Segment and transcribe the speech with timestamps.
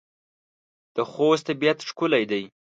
[0.95, 2.43] د خوست طبيعت ښکلی دی.